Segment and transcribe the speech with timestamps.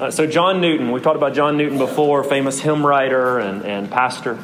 [0.00, 3.90] Uh, so, John Newton, we've talked about John Newton before, famous hymn writer and, and
[3.90, 4.38] pastor.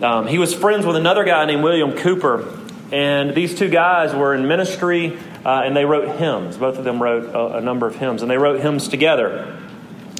[0.00, 2.58] Um, he was friends with another guy named William Cowper,
[2.90, 6.56] and these two guys were in ministry uh, and they wrote hymns.
[6.56, 9.60] Both of them wrote a, a, number of hymns, and they wrote hymns together.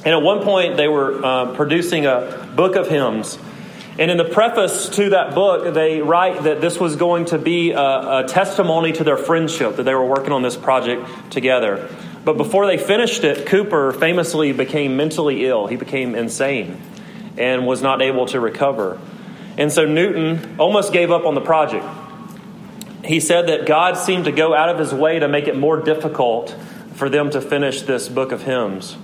[0.05, 3.39] And at one point, they were uh, producing a book of hymns.
[3.99, 7.71] And in the preface to that book, they write that this was going to be
[7.71, 11.89] a, a testimony to their friendship, that they were working on this project together.
[12.25, 15.67] But before they finished it, Cowper famously became mentally ill.
[15.67, 16.81] He became insane
[17.37, 18.99] and was not able to recover.
[19.59, 21.87] And so Newton almost gave up on the project.
[23.05, 25.79] He said that God seemed to go out of his way to make it more
[25.81, 26.57] difficult
[26.95, 28.97] for them to finish this book of hymns.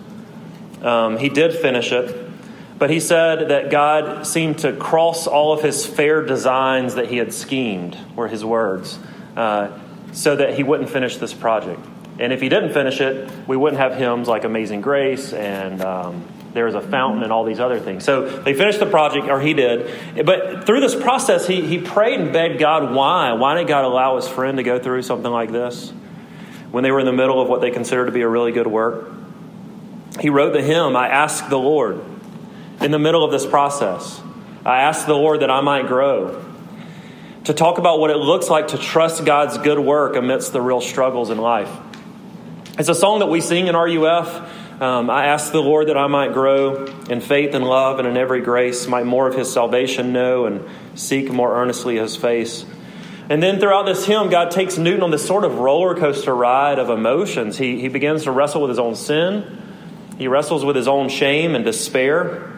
[0.80, 2.30] Um, he did finish it,
[2.78, 7.18] but he said that God seemed to cross all of his fair designs that he
[7.18, 8.98] had schemed, were his words,
[9.36, 9.78] uh,
[10.12, 11.84] so that he wouldn't finish this project.
[12.20, 16.28] And if he didn't finish it, we wouldn't have hymns like Amazing Grace and um,
[16.52, 18.04] There is a Fountain and all these other things.
[18.04, 20.26] So they finished the project, or he did.
[20.26, 23.32] But through this process, he, he prayed and begged God why.
[23.32, 25.94] Why did God allow his friend to go through something like this
[26.70, 28.66] when they were in the middle of what they considered to be a really good
[28.66, 29.10] work?
[30.20, 32.02] He wrote the hymn, I asked the Lord,
[32.82, 34.20] in the middle of this process.
[34.66, 36.44] I asked the Lord that I might grow
[37.44, 40.82] to talk about what it looks like to trust God's good work amidst the real
[40.82, 41.70] struggles in life.
[42.80, 44.80] It's a song that we sing in RUF.
[44.80, 48.16] Um, I ask the Lord that I might grow in faith and love and in
[48.16, 52.64] every grace, might more of His salvation know and seek more earnestly His face.
[53.28, 56.78] And then throughout this hymn, God takes Newton on this sort of roller coaster ride
[56.78, 57.58] of emotions.
[57.58, 59.62] He, he begins to wrestle with his own sin,
[60.16, 62.50] he wrestles with his own shame and despair,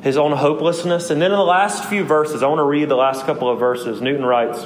[0.00, 1.10] his own hopelessness.
[1.10, 3.58] And then in the last few verses, I want to read the last couple of
[3.58, 4.00] verses.
[4.00, 4.64] Newton writes,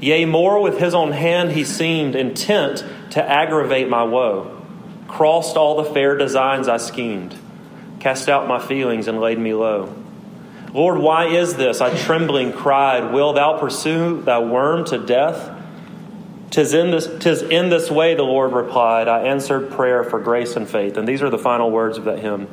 [0.00, 4.62] Yea, more with his own hand he seemed intent to aggravate my woe,
[5.08, 7.36] crossed all the fair designs I schemed,
[7.98, 9.94] cast out my feelings and laid me low.
[10.72, 11.80] Lord, why is this?
[11.80, 15.56] I trembling cried, Will thou pursue thy worm to death?
[16.50, 19.08] Tis in this, tis in this way, the Lord replied.
[19.08, 20.96] I answered prayer for grace and faith.
[20.96, 22.48] And these are the final words of that hymn.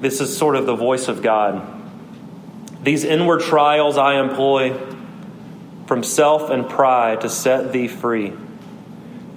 [0.00, 1.66] This is sort of the voice of God.
[2.82, 4.78] These inward trials I employ
[5.86, 8.32] from self and pride to set thee free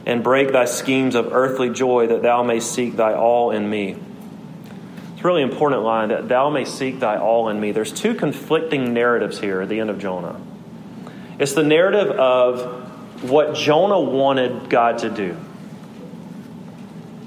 [0.08, 3.98] and break thy schemes of earthly joy that thou may seek thy all in me.
[5.12, 7.74] It's a really important line that thou may seek thy all in me.
[7.74, 10.40] There's two conflicting narratives here at the end of Jonah.
[11.40, 15.36] It's the narrative of what Jonah wanted God to do,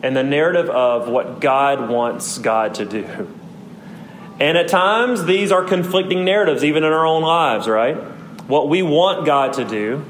[0.03, 3.29] and the narrative of what God wants God to do.
[4.41, 7.99] And at times, these are conflicting narratives, even in our own lives, right?
[8.51, 10.05] what we want God to do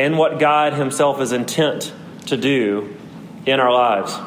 [0.00, 1.92] and what God Himself is intent
[2.26, 2.96] to do
[3.44, 4.18] in our lives.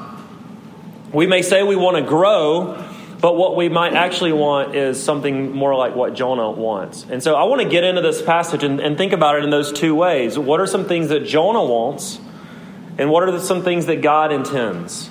[1.11, 2.85] We may say we want to grow,
[3.19, 7.07] but what we might actually want is something more like what Jonah wants.
[7.09, 9.49] And so I want to get into this passage and, and think about it in
[9.49, 10.37] those two ways.
[10.37, 12.19] What are some things that Jonah wants,
[12.99, 15.09] and what are some things that God intends?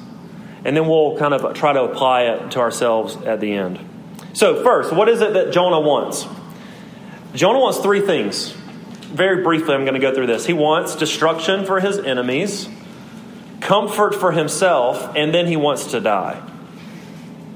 [0.64, 3.80] And then we'll kind of try to apply it to ourselves at the end.
[4.32, 6.24] So, first, what is it that Jonah wants?
[7.34, 8.54] Jonah wants three things.
[9.12, 10.46] Very briefly, I'm going to go through this.
[10.46, 12.68] He wants destruction for his enemies,
[13.60, 16.42] comfort for himself, and then he wants to die.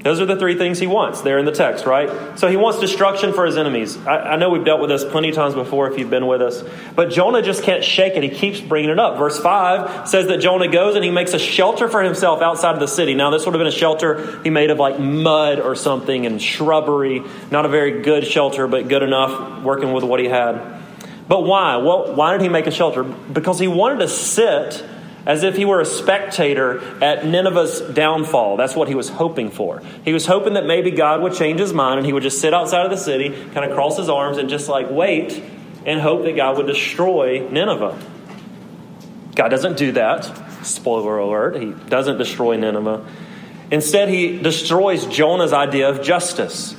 [0.03, 2.39] Those are the three things he wants there in the text, right?
[2.39, 3.97] So he wants destruction for his enemies.
[4.05, 6.41] I, I, know we've dealt with this plenty of times before if you've been with
[6.41, 6.63] us,
[6.95, 8.23] but Jonah just can't shake it.
[8.23, 9.17] He keeps bringing it up.
[9.17, 12.79] Verse 5 says that Jonah goes and he makes a shelter for himself outside of
[12.79, 13.15] the city.
[13.15, 16.41] Now, this would have been a shelter he made of like mud or something and
[16.41, 17.23] shrubbery.
[17.51, 20.76] Not a very good shelter, but good enough working with what he had.
[21.27, 21.77] But why?
[21.77, 23.03] Well, why did he make a shelter?
[23.03, 24.83] Because he wanted to sit
[25.25, 28.55] as if he were a spectator at Nineveh's downfall.
[28.55, 29.81] That's what he was hoping for.
[30.05, 32.53] He was hoping that maybe God would change his mind and he would just sit
[32.53, 35.43] outside of the city, kind of cross his arms, and just like wait
[35.85, 37.99] and hope that God would destroy Nineveh.
[39.35, 40.65] God doesn't do that.
[40.65, 43.05] Spoiler alert, he doesn't destroy Nineveh.
[43.69, 46.73] Instead, he destroys Jonah's idea of justice.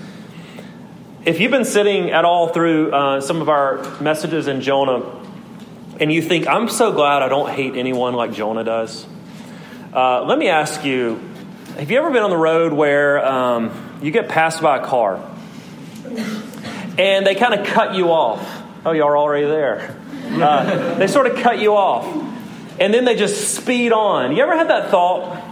[1.28, 5.04] If you've been sitting at all through uh, some of our messages in Jonah,
[6.00, 9.06] and you think, I'm so glad I don't hate anyone like Jonah does,
[9.92, 11.20] uh, let me ask you
[11.78, 15.22] have you ever been on the road where um, you get passed by a car
[16.96, 18.62] and they kind of cut you off?
[18.86, 20.00] Oh, y'all are already there.
[20.30, 22.06] Uh, they sort of cut you off
[22.80, 24.34] and then they just speed on.
[24.34, 25.44] You ever had that thought?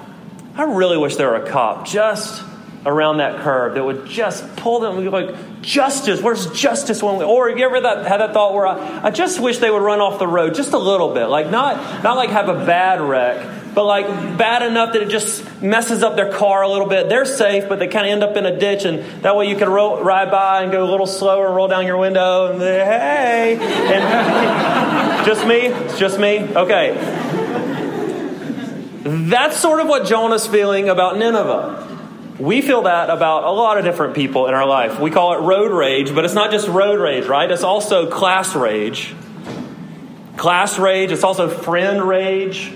[0.54, 2.42] I really wish there were a cop just
[2.86, 7.48] around that curve that would just pull them like justice where's justice when we, or
[7.48, 10.00] have you ever that, had that thought where I, I just wish they would run
[10.00, 13.56] off the road just a little bit like not not like have a bad wreck
[13.76, 14.06] but like
[14.38, 17.10] bad enough that it just messes up their car a little bit.
[17.10, 19.56] They're safe, but they kind of end up in a ditch, and that way you
[19.56, 23.58] can ride by and go a little slower, roll down your window, and hey.
[23.60, 25.66] And just me?
[25.66, 26.38] It's just me?
[26.56, 26.94] Okay.
[29.28, 31.85] That's sort of what Jonah's feeling about Nineveh.
[32.38, 35.00] We feel that about a lot of different people in our life.
[35.00, 37.50] We call it road rage, but it's not just road rage, right?
[37.50, 39.14] It's also class rage.
[40.36, 42.70] Class rage, it's also friend rage,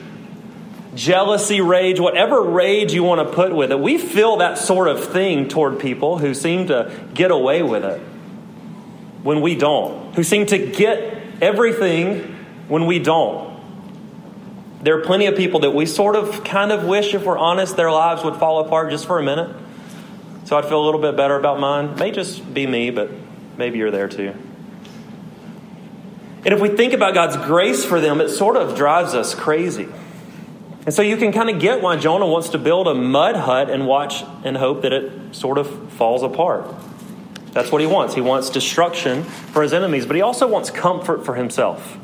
[0.95, 3.79] jealousy rage, whatever rage you want to put with it.
[3.79, 8.01] We feel that sort of thing toward people who seem to get away with it
[9.23, 12.35] when we don't, who seem to get everything
[12.69, 13.50] when we don't.
[14.83, 17.77] There are plenty of people that we sort of kind of wish, if we're honest,
[17.77, 19.55] their lives would fall apart just for a minute.
[20.45, 21.97] So I'd feel a little bit better about mine.
[21.97, 23.11] May just be me, but
[23.59, 24.35] maybe you're there too.
[26.45, 29.89] And if we think about God's grace for them, it sort of drives us crazy.
[30.87, 33.69] And so you can kind of get why Jonah wants to build a mud hut
[33.69, 36.65] and watch and hope that it sort of falls apart.
[37.53, 38.15] That's what he wants.
[38.15, 41.99] He wants destruction for his enemies, but he also wants comfort for himself.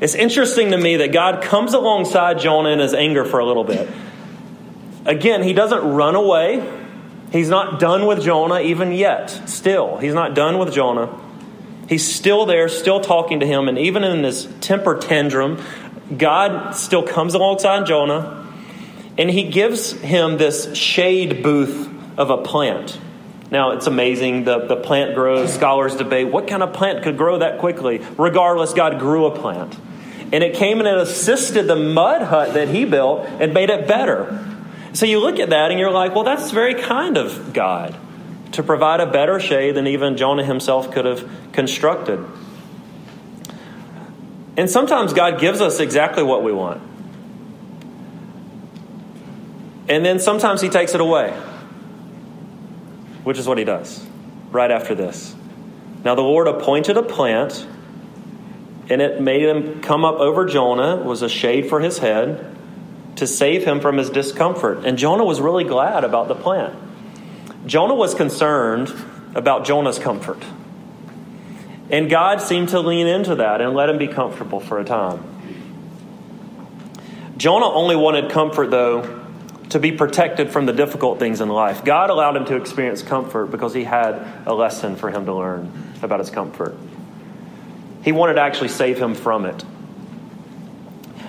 [0.00, 3.64] It's interesting to me that God comes alongside Jonah in his anger for a little
[3.64, 3.88] bit.
[5.04, 6.68] Again, he doesn't run away.
[7.32, 9.30] He's not done with Jonah even yet.
[9.48, 11.20] Still, he's not done with Jonah.
[11.88, 15.62] He's still there, still talking to him, and even in this temper tantrum,
[16.16, 18.46] God still comes alongside Jonah
[19.18, 21.88] and he gives him this shade booth
[22.18, 22.98] of a plant.
[23.50, 24.44] Now, it's amazing.
[24.44, 25.54] The, the plant grows.
[25.54, 28.00] Scholars debate what kind of plant could grow that quickly.
[28.18, 29.76] Regardless, God grew a plant.
[30.32, 33.86] And it came and it assisted the mud hut that he built and made it
[33.86, 34.44] better.
[34.92, 37.96] So you look at that and you're like, well, that's very kind of God
[38.52, 42.24] to provide a better shade than even Jonah himself could have constructed.
[44.56, 46.82] And sometimes God gives us exactly what we want.
[49.88, 51.30] And then sometimes He takes it away,
[53.24, 54.04] which is what He does
[54.50, 55.34] right after this.
[56.04, 57.66] Now, the Lord appointed a plant,
[58.88, 62.56] and it made him come up over Jonah, was a shade for his head
[63.16, 64.84] to save him from his discomfort.
[64.84, 66.76] And Jonah was really glad about the plant.
[67.66, 68.92] Jonah was concerned
[69.34, 70.42] about Jonah's comfort.
[71.90, 75.24] And God seemed to lean into that and let him be comfortable for a time.
[77.36, 79.24] Jonah only wanted comfort, though,
[79.70, 81.84] to be protected from the difficult things in life.
[81.84, 85.94] God allowed him to experience comfort because he had a lesson for him to learn
[86.02, 86.74] about his comfort.
[88.06, 89.64] He wanted to actually save him from it.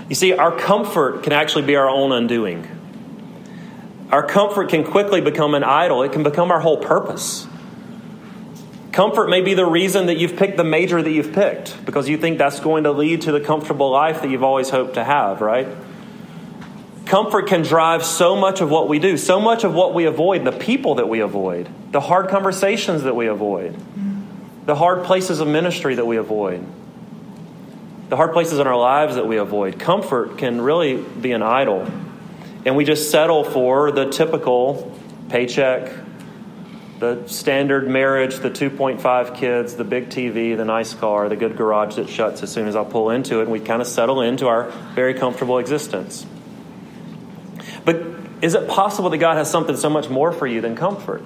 [0.10, 2.68] You see, our comfort can actually be our own undoing.
[4.12, 7.48] Our comfort can quickly become an idol, it can become our whole purpose.
[8.92, 12.16] Comfort may be the reason that you've picked the major that you've picked because you
[12.16, 15.42] think that's going to lead to the comfortable life that you've always hoped to have,
[15.42, 15.68] right?
[17.08, 20.46] Comfort can drive so much of what we do, so much of what we avoid,
[20.46, 23.76] the people that we avoid, the hard conversations that we avoid,
[24.68, 26.62] the hard places of ministry that we avoid,
[28.10, 29.80] the hard places in our lives that we avoid.
[29.80, 31.90] Comfort can really be an idol.
[32.66, 34.94] And we just settle for the typical
[35.30, 35.90] paycheck,
[37.00, 41.96] the standard marriage, the 2.5 kids, the big TV, the nice car, the good garage
[41.96, 44.48] that shuts as soon as I pull into it, and we kind of settle into
[44.48, 46.26] our very comfortable existence.
[47.86, 48.04] But
[48.42, 51.24] is it possible that God has something so much more for you than comfort?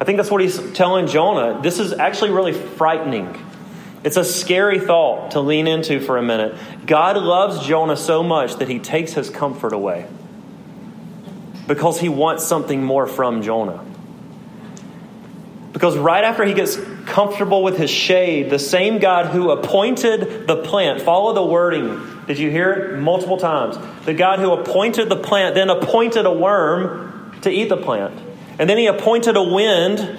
[0.00, 1.60] I think that's what he's telling Jonah.
[1.62, 3.34] This is actually really frightening.
[4.04, 6.56] It's a scary thought to lean into for a minute.
[6.86, 10.06] God loves Jonah so much that he takes his comfort away
[11.66, 13.84] because he wants something more from Jonah.
[15.72, 16.76] Because right after he gets
[17.06, 22.00] comfortable with his shade, the same God who appointed the plant, follow the wording.
[22.26, 23.76] Did you hear it multiple times?
[24.06, 28.18] The God who appointed the plant then appointed a worm to eat the plant.
[28.58, 30.18] And then he appointed a wind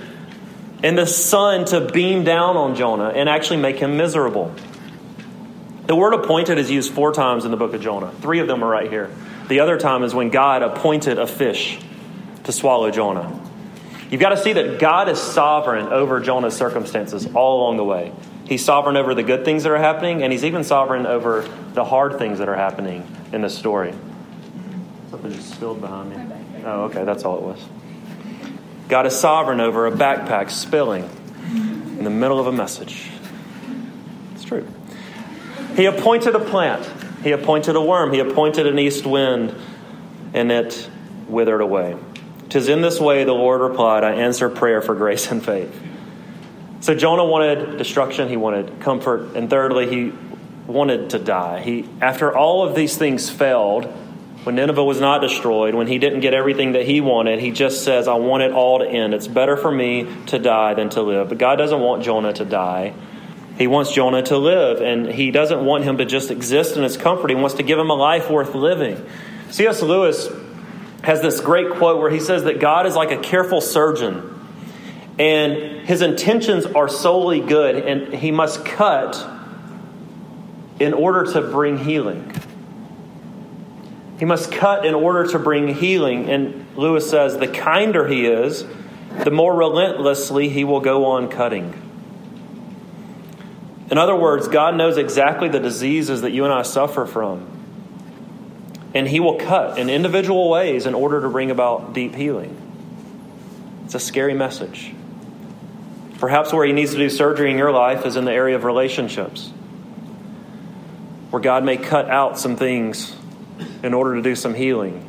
[0.84, 4.54] and the sun to beam down on Jonah and actually make him miserable.
[5.88, 8.12] The word appointed is used four times in the book of Jonah.
[8.22, 9.10] Three of them are right here.
[9.48, 11.80] The other time is when God appointed a fish
[12.44, 13.42] to swallow Jonah.
[14.12, 18.12] You've got to see that God is sovereign over Jonah's circumstances all along the way.
[18.46, 21.84] He's sovereign over the good things that are happening, and he's even sovereign over the
[21.84, 23.94] hard things that are happening in the story.
[25.10, 26.64] Something just spilled behind me.
[26.66, 27.66] Oh, okay, that's all it was.
[28.88, 31.04] God is sovereign over a backpack spilling
[31.98, 33.10] in the middle of a message.
[34.34, 34.68] It's true.
[35.76, 36.88] He appointed a plant,
[37.24, 39.54] he appointed a worm, he appointed an east wind,
[40.34, 40.90] and it
[41.28, 41.98] withered away.
[42.50, 45.84] Tis in this way, the Lord replied, I answer prayer for grace and faith.
[46.80, 50.14] So Jonah wanted destruction, he wanted comfort, and thirdly, he
[50.66, 51.60] wanted to die.
[51.62, 53.92] He, after all of these things failed,
[54.48, 57.84] when Nineveh was not destroyed, when he didn't get everything that he wanted, he just
[57.84, 59.14] says, I want it all to end.
[59.14, 61.28] It's better for me to die than to live.
[61.28, 62.94] But God doesn't want Jonah to die.
[63.58, 66.96] He wants Jonah to live, and he doesn't want him to just exist in his
[66.96, 67.30] comfort.
[67.30, 69.06] He wants to give him a life worth living.
[69.50, 69.82] C.S.
[69.82, 70.30] Lewis
[71.04, 74.34] has this great quote where he says that God is like a careful surgeon,
[75.20, 79.22] and his intentions are solely good, and he must cut
[80.80, 82.34] in order to bring healing.
[84.18, 86.30] He must cut in order to bring healing.
[86.30, 88.66] And Lewis says the kinder he is,
[89.24, 91.84] the more relentlessly he will go on cutting.
[93.90, 97.54] In other words, God knows exactly the diseases that you and I suffer from.
[98.94, 102.64] And he will cut in individual ways in order to bring about deep healing.
[103.86, 104.94] It's a scary message.
[106.20, 108.64] Perhaps where he needs to do surgery in your life is in the area of
[108.64, 109.50] relationships,
[111.30, 113.16] where God may cut out some things
[113.84, 115.04] in order to do some healing.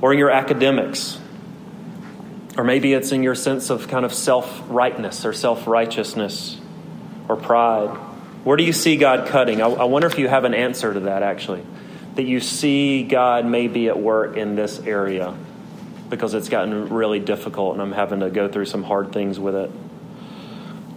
[0.00, 1.18] Or in your academics.
[2.56, 6.60] Or maybe it's in your sense of kind of self rightness or self righteousness
[7.28, 7.96] or pride.
[8.44, 9.60] Where do you see God cutting?
[9.62, 11.62] I, I wonder if you have an answer to that actually.
[12.16, 15.36] That you see God may be at work in this area
[16.08, 19.54] because it's gotten really difficult and I'm having to go through some hard things with
[19.54, 19.70] it.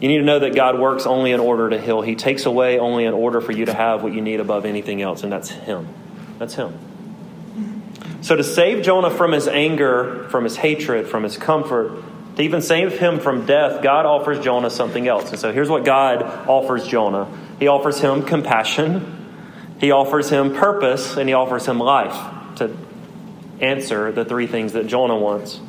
[0.04, 2.02] You need to know that God works only in order to heal.
[2.02, 5.02] He takes away only in order for you to have what you need above anything
[5.02, 5.88] else, and that's Him.
[6.44, 6.78] That's him.
[8.22, 12.04] So, to save Jonah from his anger, from his hatred, from his comfort,
[12.36, 15.30] to even save him from death, God offers Jonah something else.
[15.30, 19.30] And so, here's what God offers Jonah He offers him compassion,
[19.80, 22.76] He offers him purpose, and He offers him life to
[23.62, 25.62] answer the three things that Jonah wants.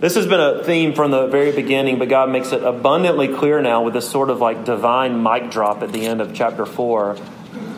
[0.00, 3.62] This has been a theme from the very beginning, but God makes it abundantly clear
[3.62, 7.14] now with this sort of like divine mic drop at the end of chapter 4,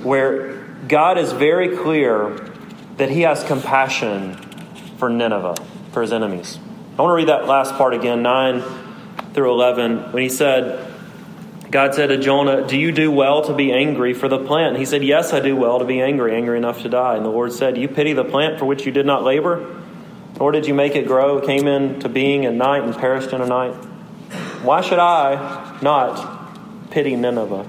[0.02, 2.30] where God is very clear
[2.97, 4.35] that he has compassion
[4.99, 5.56] for Nineveh,
[5.92, 6.59] for his enemies.
[6.99, 8.62] I want to read that last part again, 9
[9.35, 10.92] through 11, when he said,
[11.71, 14.76] God said to Jonah, Do you do well to be angry for the plant?
[14.76, 17.16] he said, Yes, I do well to be angry, angry enough to die.
[17.16, 19.83] And the Lord said, You pity the plant for which you did not labor,
[20.38, 23.47] nor did you make it grow, came into being at night and perished in a
[23.47, 23.75] night.
[24.62, 27.66] Why should I not pity Nineveh?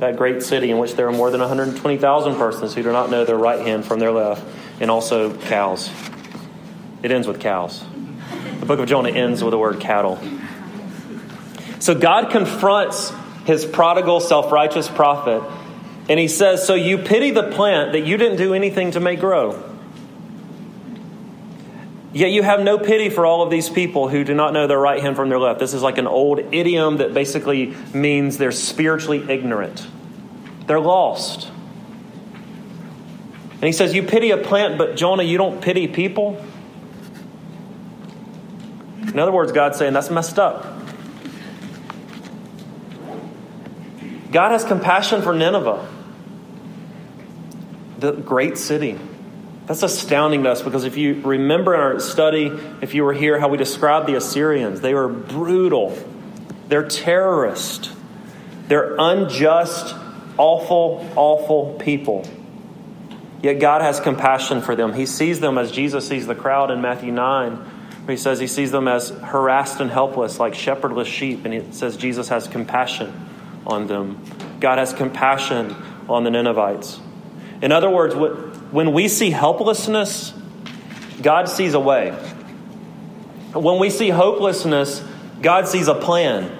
[0.00, 3.24] That great city in which there are more than 120,000 persons who do not know
[3.24, 4.42] their right hand from their left,
[4.80, 5.90] and also cows.
[7.02, 7.84] It ends with cows.
[8.60, 10.18] The book of Jonah ends with the word cattle.
[11.80, 13.12] So God confronts
[13.44, 15.42] his prodigal, self righteous prophet,
[16.08, 19.20] and he says, So you pity the plant that you didn't do anything to make
[19.20, 19.69] grow.
[22.12, 24.78] Yet you have no pity for all of these people who do not know their
[24.78, 25.60] right hand from their left.
[25.60, 29.86] This is like an old idiom that basically means they're spiritually ignorant,
[30.66, 31.50] they're lost.
[33.52, 36.44] And he says, You pity a plant, but Jonah, you don't pity people?
[39.02, 40.64] In other words, God's saying that's messed up.
[44.32, 45.86] God has compassion for Nineveh,
[47.98, 48.98] the great city.
[49.70, 52.46] That's astounding to us because if you remember in our study,
[52.82, 55.96] if you were here, how we described the Assyrians, they were brutal,
[56.66, 57.92] they're terrorist,
[58.66, 59.94] they're unjust,
[60.36, 62.28] awful, awful people.
[63.44, 64.92] Yet God has compassion for them.
[64.92, 68.48] He sees them as Jesus sees the crowd in Matthew 9, where he says he
[68.48, 71.44] sees them as harassed and helpless, like shepherdless sheep.
[71.44, 73.12] And it says Jesus has compassion
[73.64, 74.20] on them.
[74.58, 75.76] God has compassion
[76.08, 76.98] on the Ninevites.
[77.62, 80.32] In other words, what when we see helplessness,
[81.22, 82.10] God sees a way.
[83.52, 85.04] When we see hopelessness,
[85.42, 86.56] God sees a plan.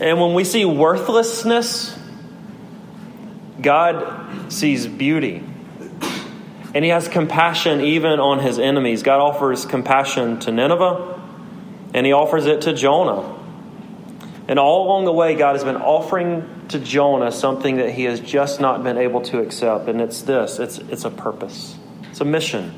[0.00, 1.98] And when we see worthlessness,
[3.60, 5.44] God sees beauty.
[6.74, 9.02] And He has compassion even on His enemies.
[9.02, 11.20] God offers compassion to Nineveh,
[11.92, 13.39] and He offers it to Jonah.
[14.50, 18.18] And all along the way, God has been offering to Jonah something that he has
[18.18, 21.78] just not been able to accept, and it's this it's, it's a purpose,
[22.10, 22.74] it's a mission.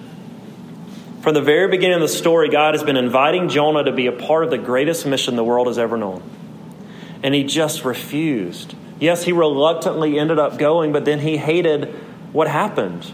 [1.22, 4.12] From the very beginning of the story, God has been inviting Jonah to be a
[4.12, 6.22] part of the greatest mission the world has ever known.
[7.22, 8.74] And he just refused.
[9.00, 11.86] Yes, he reluctantly ended up going, but then he hated
[12.32, 13.04] what happened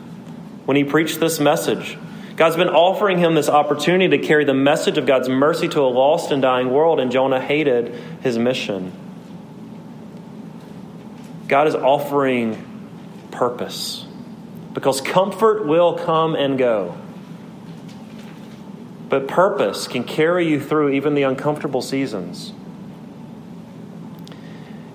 [0.65, 1.97] when he preached this message.
[2.39, 5.91] God's been offering him this opportunity to carry the message of God's mercy to a
[5.91, 7.93] lost and dying world, and Jonah hated
[8.23, 8.93] his mission.
[11.49, 12.65] God is offering
[13.33, 14.07] purpose
[14.73, 16.97] because comfort will come and go.
[19.09, 22.53] But purpose can carry you through even the uncomfortable seasons.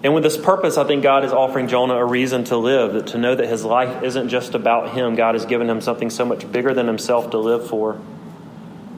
[0.04, 3.18] And with this purpose, I think God is offering Jonah a reason to live, to
[3.18, 5.16] know that his life isn't just about him.
[5.16, 8.02] God has given him something so much bigger than himself to live for,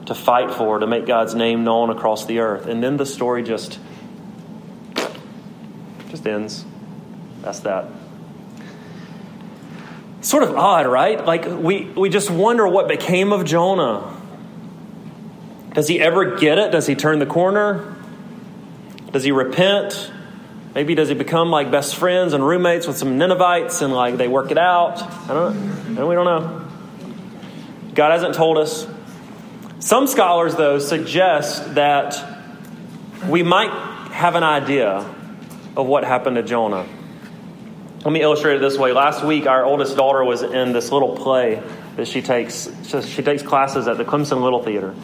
[0.06, 2.66] to fight for, to make God's name known across the earth.
[2.66, 3.78] And then the story just
[6.08, 6.64] just ends.
[7.40, 7.86] That's that.
[10.22, 11.24] Sort of odd, right?
[11.24, 14.12] Like we we just wonder what became of Jonah.
[15.72, 16.72] Does he ever get it?
[16.72, 17.94] Does he turn the corner?
[19.12, 20.10] Does he repent?
[20.76, 24.28] Maybe does he become like best friends and roommates with some Ninevites and like they
[24.28, 25.00] work it out?
[25.00, 26.06] I don't know.
[26.06, 26.68] We don't know.
[27.94, 28.86] God hasn't told us.
[29.78, 32.22] Some scholars, though, suggest that
[33.26, 33.70] we might
[34.12, 34.98] have an idea
[35.78, 36.86] of what happened to Jonah.
[38.04, 38.92] Let me illustrate it this way.
[38.92, 41.62] Last week, our oldest daughter was in this little play
[41.96, 42.68] that she takes.
[42.84, 44.94] She takes classes at the Clemson Little Theater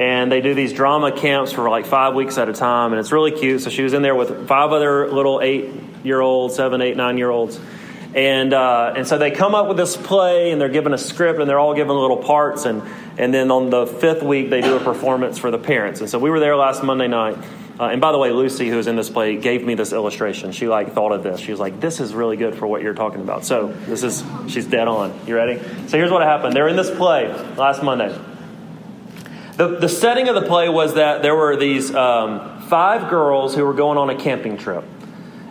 [0.00, 3.12] and they do these drama camps for like five weeks at a time, and it's
[3.12, 3.60] really cute.
[3.60, 5.70] So she was in there with five other little eight
[6.02, 7.60] year olds, seven, eight, nine year olds.
[8.14, 11.38] And, uh, and so they come up with this play and they're given a script
[11.38, 12.64] and they're all given little parts.
[12.64, 12.82] And,
[13.18, 16.00] and then on the fifth week, they do a performance for the parents.
[16.00, 17.36] And so we were there last Monday night.
[17.78, 20.52] Uh, and by the way, Lucy, who's in this play, gave me this illustration.
[20.52, 21.40] She like thought of this.
[21.40, 24.22] She was like, "This is really good for what you're talking about." So this is
[24.48, 25.18] she's dead on.
[25.26, 25.58] You ready?
[25.88, 26.54] So here's what happened.
[26.54, 28.14] They're in this play last Monday,
[29.60, 33.62] the, the setting of the play was that there were these um, five girls who
[33.62, 34.84] were going on a camping trip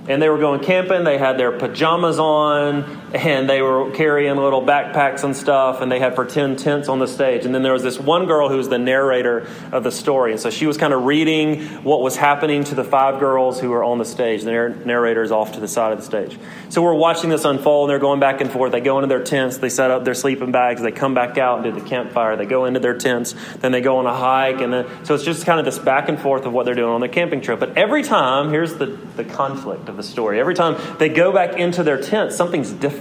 [0.07, 1.03] and they were going camping.
[1.03, 5.99] They had their pajamas on, and they were carrying little backpacks and stuff, and they
[5.99, 7.45] had pretend tents on the stage.
[7.45, 10.39] And then there was this one girl who was the narrator of the story, and
[10.39, 13.83] so she was kind of reading what was happening to the five girls who were
[13.83, 14.43] on the stage.
[14.43, 14.51] The
[14.85, 16.37] narrator is off to the side of the stage.
[16.69, 18.71] So we're watching this unfold, and they're going back and forth.
[18.71, 21.65] They go into their tents, they set up their sleeping bags, they come back out
[21.65, 22.35] and do the campfire.
[22.35, 25.23] They go into their tents, then they go on a hike, and then so it's
[25.23, 27.59] just kind of this back and forth of what they're doing on their camping trip.
[27.59, 30.39] But every time, here's the, the conflict of the story.
[30.39, 32.98] Every time they go back into their tent, something's different.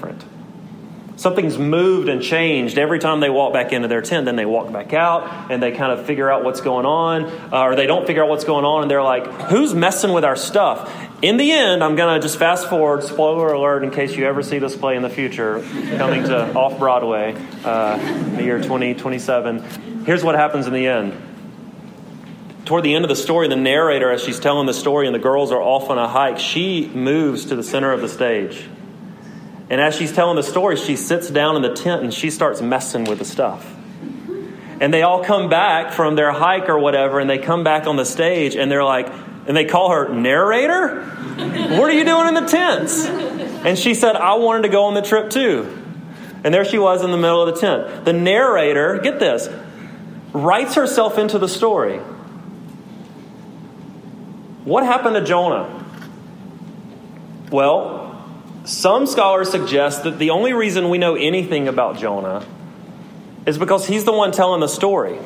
[1.19, 4.26] Something's moved and changed every time they walk back into their tent.
[4.26, 7.65] Then they walk back out and they kind of figure out what's going on, uh,
[7.65, 10.37] or they don't figure out what's going on, and they're like, Who's messing with our
[10.37, 10.89] stuff?
[11.21, 14.45] In the end, I'm going to just fast forward, spoiler alert, in case you ever
[14.45, 15.61] see this play in the future,
[15.97, 17.34] coming to off Broadway,
[17.65, 17.97] uh,
[18.37, 20.04] the year 2027.
[20.04, 21.25] Here's what happens in the end
[22.65, 25.19] toward the end of the story, the narrator, as she's telling the story and the
[25.19, 28.69] girls are off on a hike, she moves to the center of the stage.
[29.71, 32.63] And as she's telling the story, she sits down in the tent and she starts
[32.63, 33.75] messing with the stuff.
[34.81, 37.97] And they all come back from their hike or whatever, and they come back on
[37.97, 39.09] the stage and they're like,
[39.47, 41.02] and they call her narrator?
[41.02, 43.07] What are you doing in the tents?
[43.07, 45.75] And she said, I wanted to go on the trip too.
[46.45, 48.04] And there she was in the middle of the tent.
[48.04, 49.49] The narrator, get this,
[50.33, 51.99] writes herself into the story.
[54.65, 55.85] What happened to Jonah?
[57.50, 58.07] Well,
[58.69, 62.45] some scholars suggest that the only reason we know anything about Jonah
[63.47, 65.19] is because he's the one telling the story.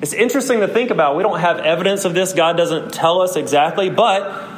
[0.00, 1.16] It's interesting to think about.
[1.16, 2.32] We don't have evidence of this.
[2.32, 4.48] God doesn't tell us exactly, but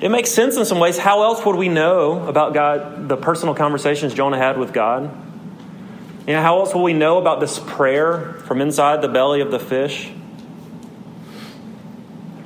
[0.00, 0.98] it makes sense in some ways.
[0.98, 5.14] How else would we know about God, the personal conversations Jonah had with God?
[6.26, 9.52] You know, how else will we know about this prayer from inside the belly of
[9.52, 10.10] the fish?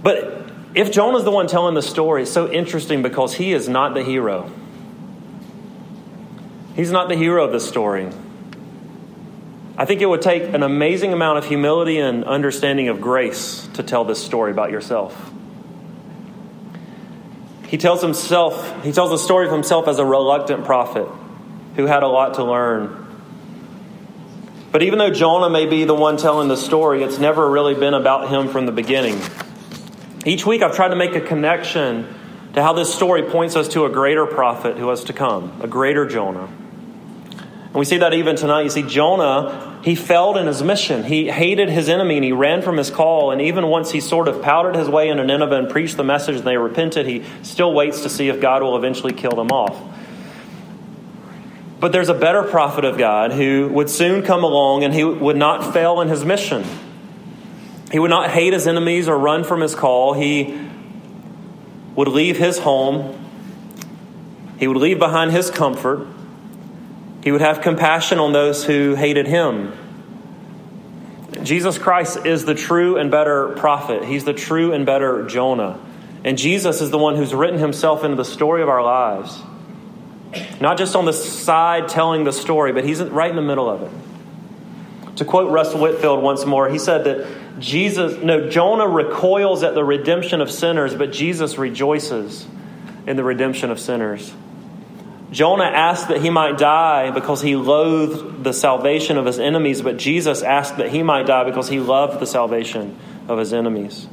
[0.02, 0.43] But
[0.74, 4.02] if Jonah's the one telling the story, it's so interesting because he is not the
[4.02, 4.50] hero.
[6.74, 8.10] He's not the hero of the story.
[9.76, 13.82] I think it would take an amazing amount of humility and understanding of grace to
[13.82, 15.32] tell this story about yourself.
[17.66, 21.08] He tells himself, he tells the story of himself as a reluctant prophet
[21.76, 23.00] who had a lot to learn.
[24.70, 27.94] But even though Jonah may be the one telling the story, it's never really been
[27.94, 29.20] about him from the beginning.
[30.24, 32.06] Each week I've tried to make a connection
[32.54, 35.66] to how this story points us to a greater prophet who has to come, a
[35.66, 36.48] greater Jonah.
[37.74, 38.62] And we see that even tonight.
[38.62, 41.02] You see, Jonah, he failed in his mission.
[41.02, 43.32] He hated his enemy and he ran from his call.
[43.32, 46.36] And even once he sort of powdered his way into Nineveh and preached the message
[46.36, 49.76] and they repented, he still waits to see if God will eventually kill them off.
[51.80, 55.36] But there's a better prophet of God who would soon come along and he would
[55.36, 56.64] not fail in his mission.
[57.90, 60.14] He would not hate his enemies or run from his call.
[60.14, 60.68] He
[61.94, 63.20] would leave his home.
[64.58, 66.06] He would leave behind his comfort.
[67.22, 69.72] He would have compassion on those who hated him.
[71.42, 74.04] Jesus Christ is the true and better prophet.
[74.04, 75.78] He's the true and better Jonah.
[76.24, 79.38] And Jesus is the one who's written himself into the story of our lives.
[80.60, 83.82] Not just on the side telling the story, but he's right in the middle of
[83.82, 85.16] it.
[85.16, 87.26] To quote Russell Whitfield once more, he said that
[87.58, 92.46] Jesus, no, Jonah recoils at the redemption of sinners, but Jesus rejoices
[93.06, 94.32] in the redemption of sinners.
[95.30, 99.96] Jonah asked that he might die because he loathed the salvation of his enemies, but
[99.96, 102.96] Jesus asked that he might die because he loved the salvation
[103.28, 104.06] of his enemies.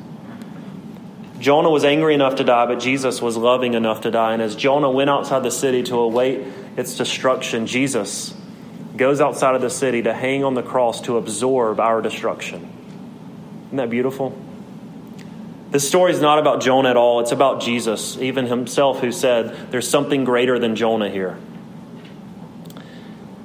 [1.40, 4.34] Jonah was angry enough to die, but Jesus was loving enough to die.
[4.34, 6.46] And as Jonah went outside the city to await
[6.78, 8.34] its destruction, Jesus
[8.96, 12.72] goes outside of the city to hang on the cross to absorb our destruction.
[13.72, 14.38] Isn't that beautiful?
[15.70, 17.22] This story is not about Jonah at all.
[17.22, 21.38] It's about Jesus, even himself, who said, There's something greater than Jonah here.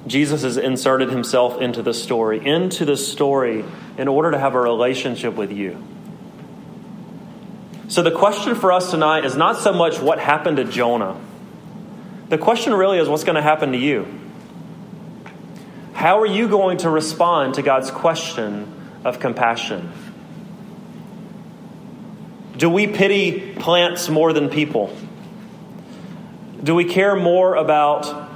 [0.08, 3.64] Jesus has inserted himself into the story, into the story,
[3.96, 5.80] in order to have a relationship with you.
[7.86, 11.16] So the question for us tonight is not so much what happened to Jonah.
[12.30, 14.08] The question really is what's going to happen to you?
[15.92, 19.92] How are you going to respond to God's question of compassion?
[22.56, 24.94] Do we pity plants more than people?
[26.62, 28.26] Do we care more about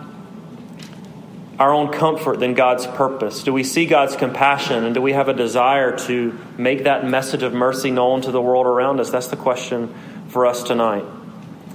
[1.59, 3.43] our own comfort than God's purpose?
[3.43, 7.43] Do we see God's compassion and do we have a desire to make that message
[7.43, 9.11] of mercy known to the world around us?
[9.11, 9.95] That's the question
[10.29, 11.05] for us tonight.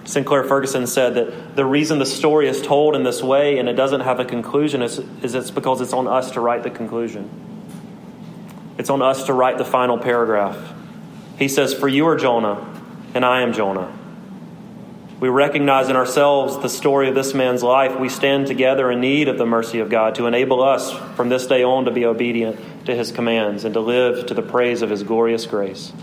[0.06, 3.74] Sinclair Ferguson said that the reason the story is told in this way and it
[3.74, 7.30] doesn't have a conclusion is, is it's because it's on us to write the conclusion.
[8.78, 10.58] It's on us to write the final paragraph.
[11.38, 12.66] He says, For you are Jonah,
[13.14, 13.92] and I am Jonah.
[15.20, 17.98] We recognize in ourselves the story of this man's life.
[18.00, 21.48] We stand together in need of the mercy of God to enable us from this
[21.48, 24.90] day on to be obedient to his commands and to live to the praise of
[24.90, 25.94] his glorious grace.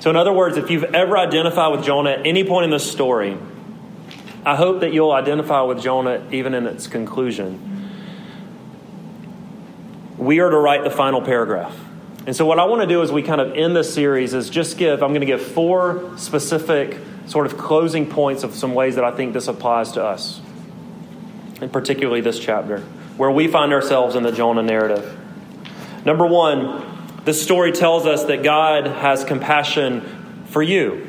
[0.00, 2.90] So, in other words, if you've ever identified with Jonah at any point in this
[2.90, 3.36] story,
[4.44, 7.90] I hope that you'll identify with Jonah even in its conclusion.
[10.16, 11.76] We are to write the final paragraph.
[12.28, 14.50] And so, what I want to do as we kind of end this series is
[14.50, 18.96] just give, I'm going to give four specific sort of closing points of some ways
[18.96, 20.38] that I think this applies to us,
[21.62, 22.80] and particularly this chapter,
[23.16, 25.18] where we find ourselves in the Jonah narrative.
[26.04, 26.84] Number one,
[27.24, 31.06] this story tells us that God has compassion for you.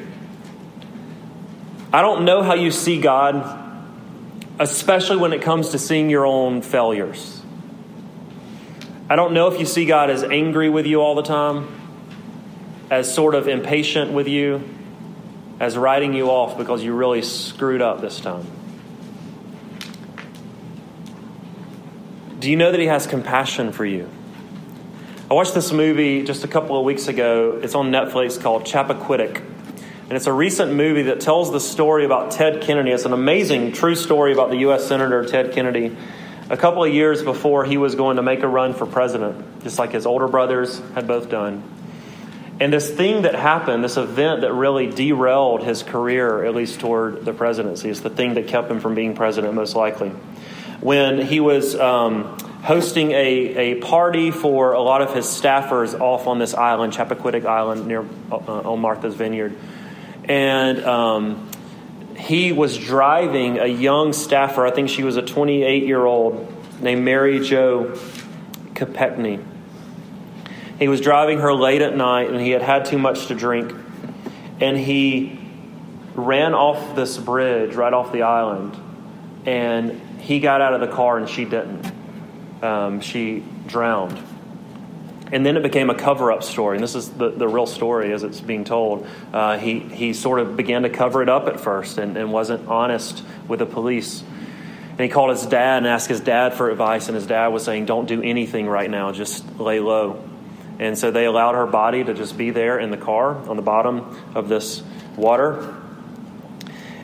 [1.91, 3.83] I don't know how you see God,
[4.57, 7.38] especially when it comes to seeing your own failures.
[9.11, 11.67] I don't know if you see God as angry with you all the time,
[12.91, 14.63] as sort of impatient with you,
[15.59, 18.45] as writing you off because you really screwed up this time.
[22.39, 24.07] Do you know that He has compassion for you?
[25.29, 27.59] I watched this movie just a couple of weeks ago.
[27.63, 29.37] It's on Netflix called Chappaquiddick.
[29.37, 32.91] And it's a recent movie that tells the story about Ted Kennedy.
[32.91, 34.87] It's an amazing, true story about the U.S.
[34.87, 35.97] Senator Ted Kennedy
[36.49, 39.77] a couple of years before he was going to make a run for president, just
[39.77, 41.63] like his older brothers had both done.
[42.59, 47.23] And this thing that happened, this event that really derailed his career, at least toward
[47.23, 50.09] the presidency, is the thing that kept him from being president, most likely.
[50.81, 56.27] When he was um, hosting a, a party for a lot of his staffers off
[56.27, 59.55] on this island, Chappaquiddick Island, near uh, on Martha's Vineyard.
[60.25, 61.48] And um,
[62.19, 67.03] he was driving a young staffer, I think she was a 28 year old, named
[67.03, 67.97] Mary Jo
[68.73, 69.43] Kopechne.
[70.77, 73.73] He was driving her late at night and he had had too much to drink.
[74.61, 75.39] And he
[76.13, 78.77] ran off this bridge right off the island.
[79.45, 81.91] And he got out of the car and she didn't.
[82.61, 84.21] Um, she drowned.
[85.31, 86.77] And then it became a cover up story.
[86.77, 89.07] And this is the, the real story as it's being told.
[89.31, 92.67] Uh, he, he sort of began to cover it up at first and, and wasn't
[92.67, 94.21] honest with the police.
[94.21, 97.07] And he called his dad and asked his dad for advice.
[97.07, 100.23] And his dad was saying, Don't do anything right now, just lay low.
[100.79, 103.61] And so they allowed her body to just be there in the car on the
[103.61, 104.81] bottom of this
[105.15, 105.75] water.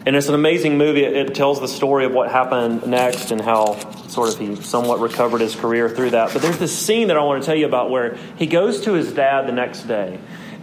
[0.05, 1.03] And it's an amazing movie.
[1.03, 3.73] It, tells the story of what happened next and how
[4.07, 6.31] sort of he somewhat recovered his career through that.
[6.31, 8.93] But there's this scene that I want to tell you about where he goes to
[8.93, 10.19] his dad the next day.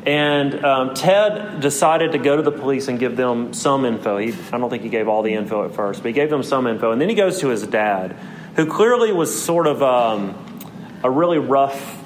[0.06, 4.16] And um, Ted decided to go to the police and give them some info.
[4.18, 6.42] He, I don't think he gave all the info at first, but he gave them
[6.42, 6.92] some info.
[6.92, 8.16] And then he goes to his dad,
[8.54, 11.98] who clearly was sort of um, a really rough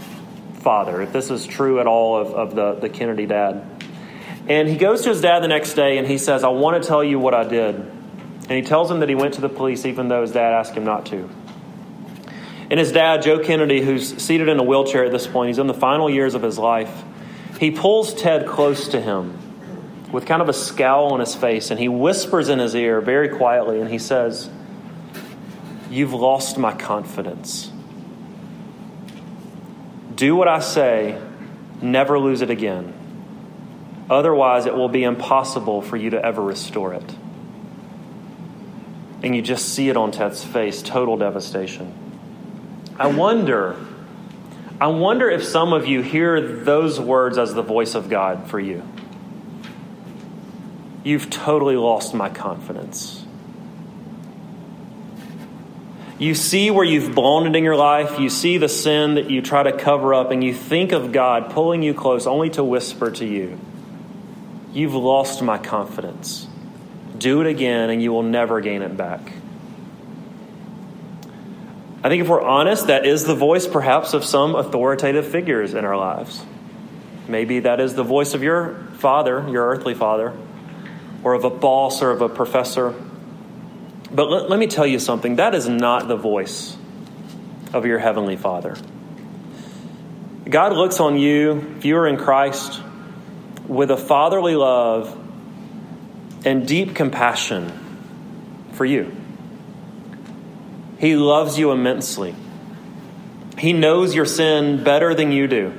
[0.61, 3.75] father, if this is true at all of, of the, the Kennedy dad.
[4.48, 6.87] And he goes to his dad the next day and he says, I want to
[6.87, 7.74] tell you what I did.
[7.74, 10.74] And he tells him that he went to the police even though his dad asked
[10.74, 11.28] him not to.
[12.70, 15.66] And his dad, Joe Kennedy, who's seated in a wheelchair at this point, he's in
[15.66, 17.04] the final years of his life,
[17.59, 19.38] he pulls Ted close to him
[20.12, 23.28] with kind of a scowl on his face and he whispers in his ear very
[23.28, 24.48] quietly and he says,
[25.90, 27.70] You've lost my confidence.
[30.14, 31.20] Do what I say,
[31.80, 32.95] never lose it again.
[34.08, 37.14] Otherwise, it will be impossible for you to ever restore it.
[39.22, 41.92] and you just see it on Ted's face total devastation.
[42.98, 43.76] I wonder,
[44.80, 48.60] I wonder if some of you hear those words as the voice of God for
[48.60, 48.82] you.
[51.02, 53.24] You've totally lost my confidence.
[56.18, 58.18] You see where you've blown it in your life.
[58.18, 61.50] You see the sin that you try to cover up, and you think of God
[61.50, 63.58] pulling you close only to whisper to you,
[64.76, 66.46] You've lost my confidence.
[67.16, 69.32] Do it again, and you will never gain it back.
[72.04, 75.86] I think if we're honest, that is the voice perhaps of some authoritative figures in
[75.86, 76.44] our lives.
[77.26, 80.34] Maybe that is the voice of your father, your earthly father,
[81.24, 82.94] or of a boss or of a professor.
[84.12, 86.76] But let, let me tell you something that is not the voice
[87.72, 88.76] of your heavenly father.
[90.46, 92.82] God looks on you, if you are in Christ,
[93.68, 95.16] with a fatherly love
[96.44, 97.72] and deep compassion
[98.72, 99.14] for you.
[100.98, 102.35] He loves you immensely.
[103.59, 105.72] He knows your sin better than you do.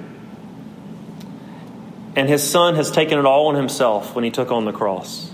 [2.15, 5.31] And his son has taken it all on himself when he took on the cross.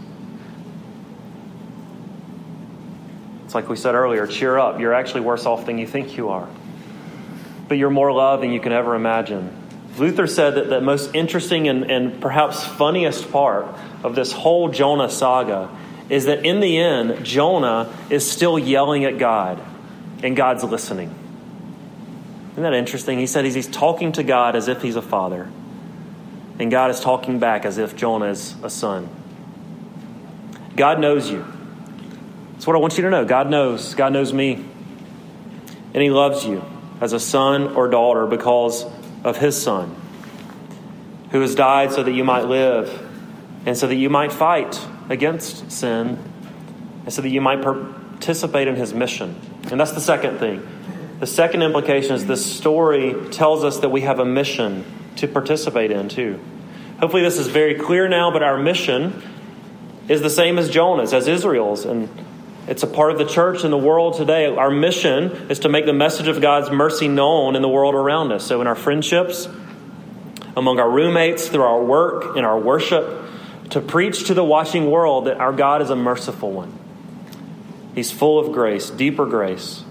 [3.46, 4.80] It's like we said earlier cheer up.
[4.80, 6.50] You're actually worse off than you think you are.
[7.68, 9.63] But you're more loved than you can ever imagine.
[9.98, 13.68] Luther said that the most interesting and, and perhaps funniest part
[14.04, 15.70] of this whole Jonah saga
[16.10, 19.62] is that in the end, Jonah is still yelling at God,
[20.24, 21.14] and God's listening.
[22.54, 23.20] Isn't that interesting?
[23.20, 25.50] He said he's, he's talking to God as if he's a father,
[26.60, 29.10] and God is talking back as if Jonah is a son.
[30.76, 31.46] God knows you.
[32.54, 33.26] That's what I want you to know.
[33.26, 33.94] God knows.
[33.96, 34.54] God knows me.
[35.94, 36.64] And He loves you
[37.02, 38.86] as a son or daughter because
[39.24, 39.96] of His Son,
[41.32, 43.10] who has died so that you might live
[43.66, 46.20] and so that you might fight against sin
[47.06, 49.40] and so that you might participate in His mission.
[49.72, 50.68] And that's the second thing.
[51.20, 54.84] The second implication is this story tells us that we have a mission
[55.18, 56.40] to participate in, too.
[57.00, 59.22] Hopefully, this is very clear now, but our mission
[60.08, 61.86] is the same as Jonah's, as Israel's.
[61.86, 62.10] And
[62.68, 64.46] it's a part of the church and the world today.
[64.46, 68.32] Our mission is to make the message of God's mercy known in the world around
[68.32, 68.46] us.
[68.46, 69.48] So, in our friendships,
[70.56, 73.26] among our roommates, through our work, in our worship,
[73.72, 76.78] to preach to the watching world that our God is a merciful one.
[77.96, 79.84] He's full of grace, deeper grace.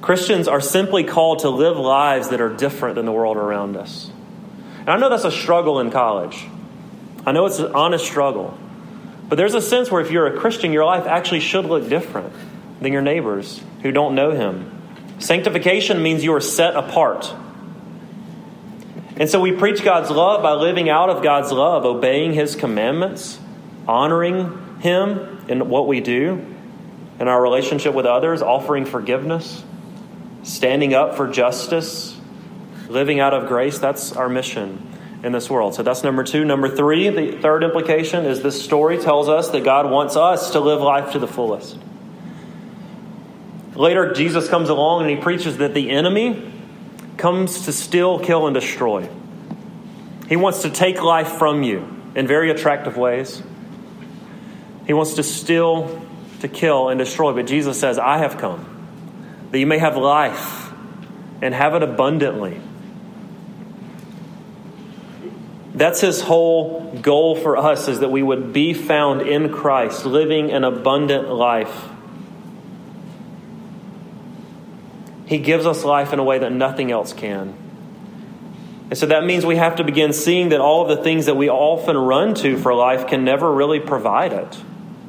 [0.00, 4.10] Christians are simply called to live lives that are different than the world around us.
[4.80, 6.46] And I know that's a struggle in college.
[7.26, 8.58] I know it's an honest struggle.
[9.28, 12.32] But there's a sense where if you're a Christian, your life actually should look different
[12.80, 14.70] than your neighbors who don't know Him.
[15.18, 17.32] Sanctification means you are set apart.
[19.16, 23.38] And so we preach God's love by living out of God's love, obeying His commandments,
[23.86, 26.44] honoring Him in what we do,
[27.18, 29.62] in our relationship with others, offering forgiveness,
[30.42, 32.18] standing up for justice,
[32.88, 33.78] living out of grace.
[33.78, 34.93] That's our mission
[35.24, 35.74] in this world.
[35.74, 36.44] So that's number two.
[36.44, 40.60] Number three, the third implication is this story tells us that God wants us to
[40.60, 41.78] live life to the fullest.
[43.74, 46.52] Later, Jesus comes along and he preaches that the enemy
[47.16, 49.08] comes to steal, kill, and destroy.
[50.28, 53.42] He wants to take life from you in very attractive ways.
[54.86, 56.06] He wants to steal,
[56.40, 57.32] to kill, and destroy.
[57.32, 58.70] But Jesus says, I have come
[59.50, 60.70] that you may have life
[61.40, 62.60] and have it abundantly.
[65.74, 70.52] That's his whole goal for us is that we would be found in Christ, living
[70.52, 71.88] an abundant life.
[75.26, 77.54] He gives us life in a way that nothing else can.
[78.90, 81.36] And so that means we have to begin seeing that all of the things that
[81.36, 84.56] we often run to for life can never really provide it.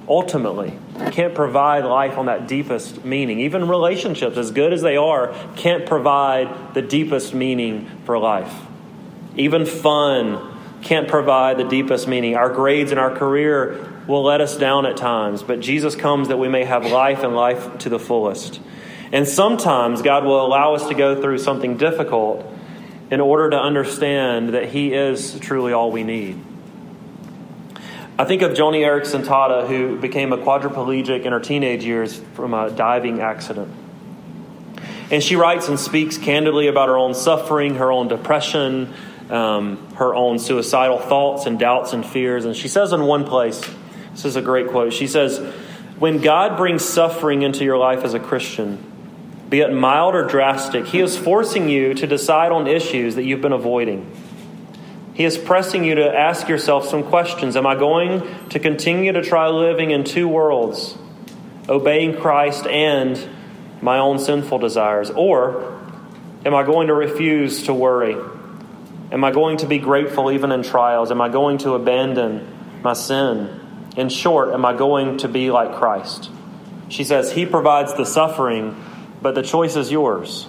[0.08, 0.80] Ultimately,
[1.12, 3.42] can't provide life on that deepest meaning.
[3.42, 8.54] Even relationships, as good as they are, can't provide the deepest meaning for life.
[9.36, 10.55] Even fun,
[10.86, 12.36] can't provide the deepest meaning.
[12.36, 16.38] Our grades and our career will let us down at times, but Jesus comes that
[16.38, 18.62] we may have life and life to the fullest.
[19.12, 22.46] And sometimes God will allow us to go through something difficult
[23.10, 26.40] in order to understand that He is truly all we need.
[28.18, 32.54] I think of Joni Eareckson Tada, who became a quadriplegic in her teenage years from
[32.54, 33.74] a diving accident.
[35.12, 38.94] And she writes and speaks candidly about her own suffering, her own depression,
[39.30, 42.46] um, her own suicidal thoughts and doubts and fears.
[42.46, 43.62] And she says in one place,
[44.12, 44.94] this is a great quote.
[44.94, 45.40] She says,
[46.00, 48.84] When God brings suffering into your life as a Christian,
[49.50, 53.42] be it mild or drastic, He is forcing you to decide on issues that you've
[53.42, 54.12] been avoiding.
[55.14, 59.22] He is pressing you to ask yourself some questions Am I going to continue to
[59.22, 60.98] try living in two worlds?
[61.68, 63.20] obeying Christ and
[63.82, 65.10] my own sinful desires?
[65.10, 65.80] Or
[66.46, 68.16] am I going to refuse to worry?
[69.12, 71.12] Am I going to be grateful even in trials?
[71.12, 72.48] Am I going to abandon
[72.84, 73.62] my sin?
[73.96, 76.30] In short, am I going to be like Christ?
[76.90, 78.76] She says, He provides the suffering,
[79.22, 80.48] but the choice is yours.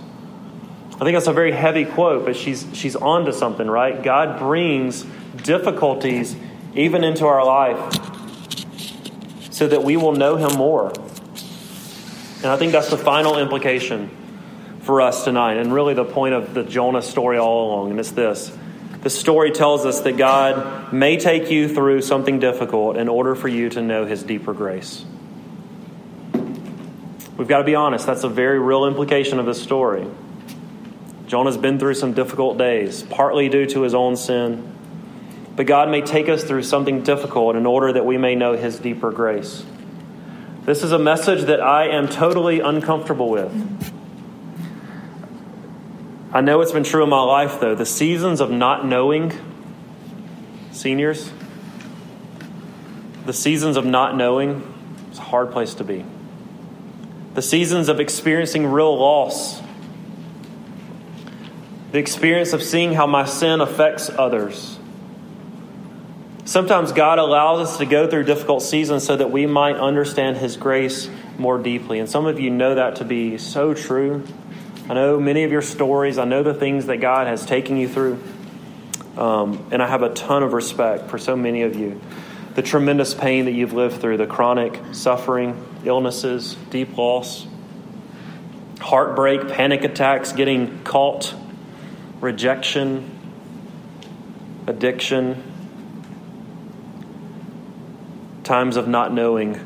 [0.94, 4.02] I think that's a very heavy quote, but she's, she's on to something, right?
[4.02, 5.04] God brings
[5.42, 6.34] difficulties
[6.74, 7.92] even into our life
[9.50, 10.88] so that we will know Him more.
[12.38, 14.10] And I think that's the final implication
[14.86, 18.12] for us tonight, and really the point of the Jonah story all along, and it's
[18.12, 18.56] this.
[19.02, 23.48] The story tells us that God may take you through something difficult in order for
[23.48, 25.04] you to know His deeper grace.
[27.36, 30.06] We've got to be honest, that's a very real implication of this story.
[31.26, 34.72] Jonah's been through some difficult days, partly due to his own sin.
[35.56, 38.78] But God may take us through something difficult in order that we may know his
[38.78, 39.64] deeper grace.
[40.64, 43.52] This is a message that I am totally uncomfortable with.
[46.36, 47.74] I know it's been true in my life, though.
[47.74, 49.32] The seasons of not knowing,
[50.70, 51.32] seniors,
[53.24, 54.62] the seasons of not knowing,
[55.08, 56.04] it's a hard place to be.
[57.32, 59.62] The seasons of experiencing real loss,
[61.92, 64.78] the experience of seeing how my sin affects others.
[66.44, 70.58] Sometimes God allows us to go through difficult seasons so that we might understand His
[70.58, 71.98] grace more deeply.
[71.98, 74.22] And some of you know that to be so true.
[74.88, 77.88] I know many of your stories, I know the things that God has taken you
[77.88, 78.22] through.
[79.16, 82.00] Um, and I have a ton of respect for so many of you.
[82.54, 87.46] The tremendous pain that you've lived through, the chronic suffering, illnesses, deep loss,
[88.80, 91.34] heartbreak, panic attacks, getting caught
[92.20, 93.10] rejection,
[94.66, 95.42] addiction,
[98.44, 99.60] times of not knowing.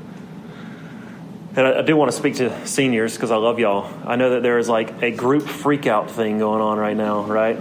[1.56, 3.92] And I, I do want to speak to seniors because I love y'all.
[4.06, 7.58] I know that there is like a group freakout thing going on right now, right?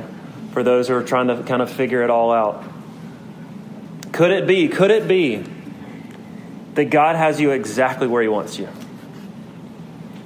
[0.54, 2.64] For those who are trying to kind of figure it all out.
[4.12, 5.44] Could it be, could it be
[6.76, 8.70] that God has you exactly where He wants you?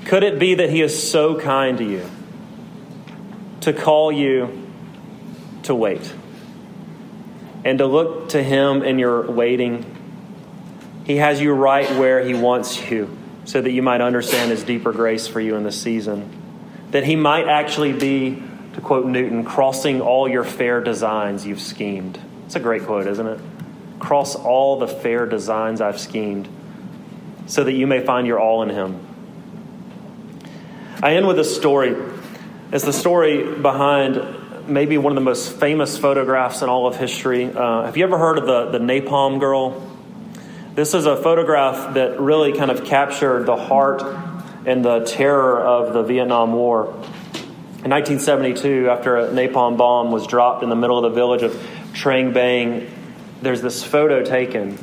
[0.05, 2.09] Could it be that He is so kind to you?
[3.63, 4.69] to call you
[5.63, 6.13] to wait
[7.63, 9.85] and to look to Him in your waiting.
[11.05, 14.91] He has you right where He wants you so that you might understand His deeper
[14.91, 16.29] grace for you in this season.
[16.91, 18.41] That He might actually be,
[18.73, 22.19] to quote Newton, crossing all your fair designs you've schemed.
[22.45, 23.39] It's a great quote, isn't it?
[23.99, 26.47] Cross all the fair designs I've schemed
[27.45, 28.99] so that you may find your all in Him.
[31.01, 31.95] I end with a story
[32.73, 37.45] it's the story behind maybe one of the most famous photographs in all of history.
[37.45, 39.92] Uh, have you ever heard of the, the Napalm Girl?
[40.75, 44.01] This is a photograph that really kind of captured the heart
[44.65, 46.85] and the terror of the Vietnam War.
[47.83, 51.51] In 1972, after a napalm bomb was dropped in the middle of the village of
[51.93, 52.89] Trang Bang,
[53.43, 54.79] there's this photo taken.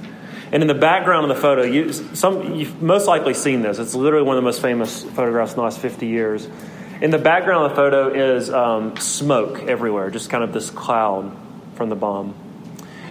[0.53, 3.81] And in the background of the photo, you, some, you've most likely seen this.
[3.81, 6.49] It's literally one of the most famous photographs in the last 50 years.
[7.01, 11.37] In the background of the photo is um, smoke everywhere, just kind of this cloud
[11.75, 12.50] from the bomb.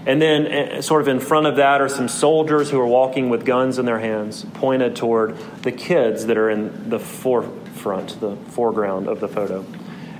[0.09, 3.29] And then, eh, sort of in front of that, are some soldiers who are walking
[3.29, 8.35] with guns in their hands, pointed toward the kids that are in the forefront, the
[8.35, 9.63] foreground of the photo.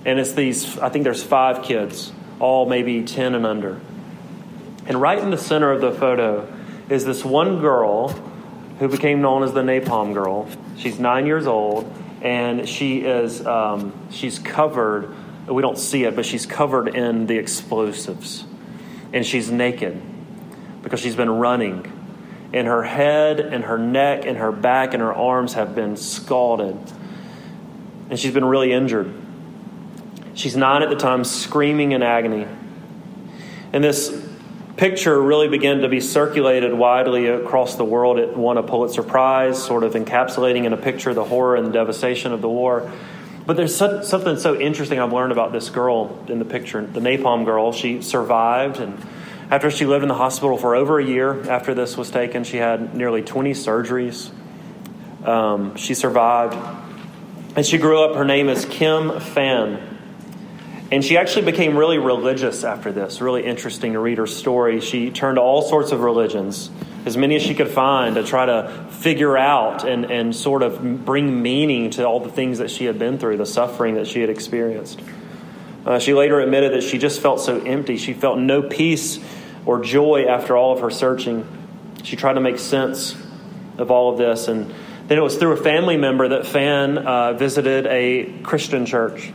[0.06, 3.82] And it's these, I think there's five kids, all maybe 10 and under.
[4.86, 6.48] And right in the center of the photo
[6.88, 8.10] is this one girl
[8.78, 10.48] who became known as the Napalm Girl.
[10.78, 15.16] She's nine years old, and she is um, she's covered.
[15.48, 18.46] We don't see it, but she's covered in the explosives,
[19.14, 20.02] and she's naked
[20.82, 21.92] because she's been running.
[22.52, 26.78] And her head and her neck and her back and her arms have been scalded,
[28.10, 29.14] and she's been really injured.
[30.34, 32.48] She's nine at the time, screaming in agony.
[33.72, 34.26] And this
[34.78, 38.18] picture really began to be circulated widely across the world.
[38.18, 42.32] It won a Pulitzer Prize, sort of encapsulating in a picture the horror and devastation
[42.32, 42.90] of the war.
[43.50, 47.46] But there's something so interesting I've learned about this girl in the picture, the napalm
[47.46, 47.72] girl.
[47.72, 49.04] She survived, and
[49.50, 52.58] after she lived in the hospital for over a year after this was taken, she
[52.58, 54.30] had nearly 20 surgeries.
[55.28, 56.54] Um, she survived,
[57.56, 58.16] and she grew up.
[58.16, 59.98] Her name is Kim Phan.
[60.92, 63.20] And she actually became really religious after this.
[63.20, 64.80] Really interesting to read her story.
[64.80, 66.70] She turned to all sorts of religions,
[67.06, 71.06] as many as she could find, to try to figure out and, and sort of
[71.06, 74.22] bring meaning to all the things that she had been through, the suffering that she
[74.22, 75.02] had experienced.
[75.86, 77.98] Uh, she later admitted that she just felt so empty.
[77.98, 79.20] She felt no peace
[79.66, 81.48] or joy after all of her searching.
[82.04, 83.16] She tried to make sense
[83.78, 84.48] of all of this.
[84.48, 84.74] And
[85.08, 89.32] Then it was through a family member that Phan uh, visited a Christian church.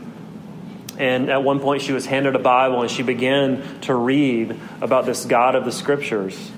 [0.97, 5.05] And at one point, she was handed a Bible and she began to read about
[5.05, 6.51] this God of the Scriptures.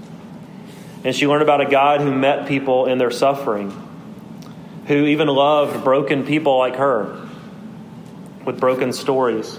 [1.08, 3.72] And she learned about a God who met people in their suffering,
[4.88, 7.30] who even loved broken people like her
[8.44, 9.58] with broken stories.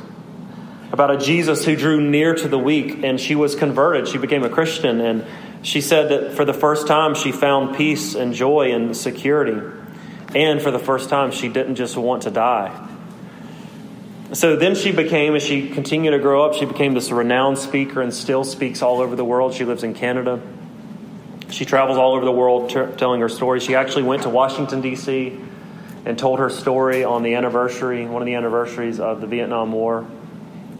[0.92, 4.08] About a Jesus who drew near to the weak, and she was converted.
[4.08, 5.24] She became a Christian, and
[5.62, 9.58] she said that for the first time she found peace and joy and security.
[10.34, 12.88] And for the first time, she didn't just want to die.
[14.34, 18.02] So then she became, as she continued to grow up, she became this renowned speaker
[18.02, 19.54] and still speaks all over the world.
[19.54, 20.42] She lives in Canada.
[21.50, 23.60] She travels all over the world t- telling her story.
[23.60, 25.38] She actually went to Washington, D.C.,
[26.04, 30.06] and told her story on the anniversary, one of the anniversaries of the Vietnam War.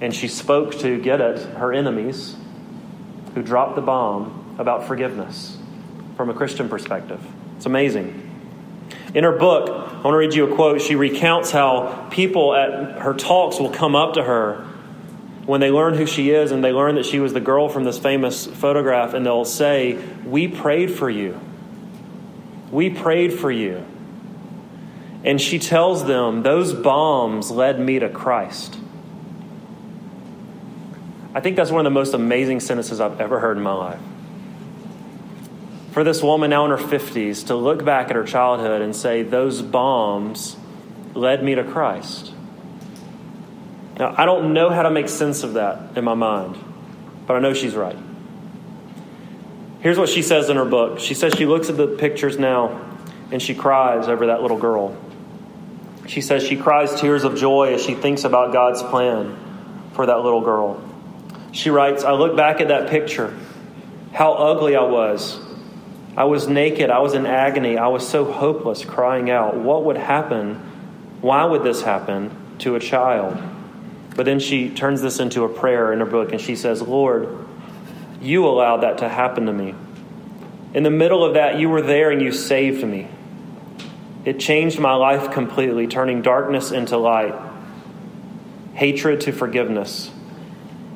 [0.01, 2.37] And she spoke to, get it, her enemies
[3.35, 5.57] who dropped the bomb about forgiveness
[6.16, 7.21] from a Christian perspective.
[7.57, 8.25] It's amazing.
[9.14, 10.81] In her book, I want to read you a quote.
[10.81, 14.68] She recounts how people at her talks will come up to her
[15.49, 17.84] when they learn who she is and they learn that she was the girl from
[17.84, 21.40] this famous photograph, and they'll say, We prayed for you.
[22.70, 23.82] We prayed for you.
[25.24, 28.78] And she tells them, Those bombs led me to Christ.
[31.34, 34.01] I think that's one of the most amazing sentences I've ever heard in my life
[35.92, 39.22] for this woman now in her 50s to look back at her childhood and say,
[39.22, 40.57] Those bombs
[41.14, 42.34] led me to Christ.
[43.99, 46.57] Now, I don't know how to make sense of that in my mind,
[47.26, 47.96] but I know she's right.
[49.80, 51.01] Here's what she says in her book.
[51.01, 52.84] She says she looks at the pictures now
[53.30, 54.96] and she cries over that little girl.
[56.07, 59.36] She says she cries tears of joy as she thinks about God's plan
[59.92, 60.82] for that little girl.
[61.53, 63.36] She writes, I look back at that picture,
[64.12, 65.38] how ugly I was,
[66.18, 66.90] I was naked.
[66.90, 67.78] I was in agony.
[67.78, 70.57] I was so hopeless, crying out, What would happen?
[71.20, 73.40] Why would this happen to a child?
[74.19, 77.29] But then she turns this into a prayer in her book and she says, Lord,
[78.21, 79.77] you allowed that to happen to me.
[80.75, 83.07] In the middle of that, you were there and you saved me.
[84.25, 87.33] It changed my life completely, turning darkness into light,
[88.75, 90.11] hatred to forgiveness,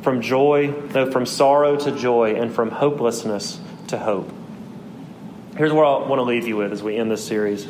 [0.02, 4.32] from joy, no, from sorrow to joy, and from hopelessness to hope.
[5.56, 7.68] Here's what I want to leave you with as we end this series.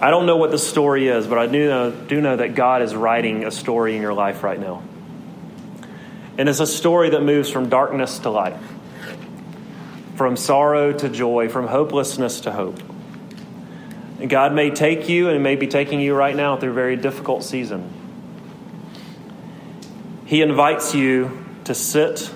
[0.00, 2.82] I don't know what the story is, but I do know, do know that God
[2.82, 4.82] is writing a story in your life right now.
[6.36, 8.56] And it's a story that moves from darkness to light,
[10.16, 12.78] from sorrow to joy, from hopelessness to hope.
[14.20, 16.96] And God may take you and may be taking you right now through a very
[16.96, 17.90] difficult season.
[20.26, 22.30] He invites you to sit,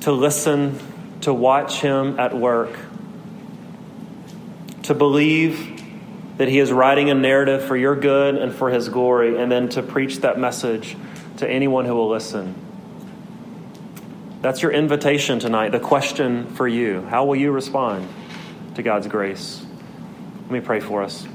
[0.00, 0.78] to listen,
[1.20, 2.76] to watch Him at work,
[4.84, 5.82] to believe
[6.38, 9.68] that He is writing a narrative for your good and for His glory, and then
[9.70, 10.96] to preach that message
[11.38, 12.54] to anyone who will listen.
[14.40, 15.70] That's your invitation tonight.
[15.70, 18.08] The question for you How will you respond
[18.74, 19.64] to God's grace?
[20.42, 21.26] Let me pray for us.